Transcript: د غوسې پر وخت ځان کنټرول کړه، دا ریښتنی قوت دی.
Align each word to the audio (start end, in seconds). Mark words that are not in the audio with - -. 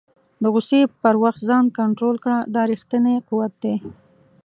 د 0.41 0.43
غوسې 0.53 0.81
پر 1.03 1.15
وخت 1.23 1.41
ځان 1.49 1.65
کنټرول 1.79 2.15
کړه، 2.23 2.37
دا 2.55 2.61
ریښتنی 2.71 3.15
قوت 3.27 3.53
دی. 3.63 3.75